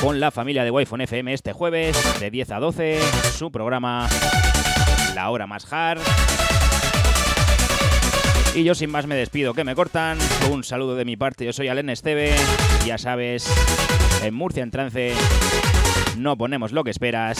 con 0.00 0.20
la 0.20 0.30
familia 0.30 0.64
de 0.64 0.70
Wi-Fi 0.70 1.02
FM 1.02 1.34
este 1.34 1.52
jueves 1.52 2.18
de 2.18 2.30
10 2.30 2.50
a 2.52 2.60
12, 2.60 2.98
su 3.36 3.50
programa 3.50 4.08
La 5.14 5.28
Hora 5.28 5.46
Más 5.46 5.70
Hard. 5.70 6.00
Y 8.54 8.64
yo 8.64 8.74
sin 8.74 8.90
más 8.90 9.06
me 9.06 9.14
despido, 9.14 9.54
que 9.54 9.64
me 9.64 9.74
cortan. 9.74 10.18
Un 10.50 10.64
saludo 10.64 10.96
de 10.96 11.04
mi 11.04 11.16
parte, 11.16 11.44
yo 11.44 11.52
soy 11.52 11.68
Alen 11.68 11.90
Esteve. 11.90 12.34
Ya 12.86 12.98
sabes, 12.98 13.46
en 14.22 14.34
Murcia 14.34 14.62
en 14.62 14.70
trance 14.70 15.12
no 16.16 16.36
ponemos 16.36 16.72
lo 16.72 16.82
que 16.82 16.90
esperas, 16.90 17.38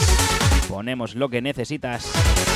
ponemos 0.68 1.14
lo 1.14 1.28
que 1.28 1.42
necesitas. 1.42 2.47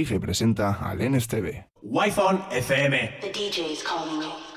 Dirige 0.00 0.14
y 0.14 0.18
presenta 0.18 0.78
al 0.80 0.98
NSTV. 0.98 1.66
Wi-Fi 1.82 2.38
FM. 2.52 3.18
The 3.20 3.32
DJ 3.32 3.70
is 3.70 3.82
calling 3.82 4.22
you. 4.22 4.49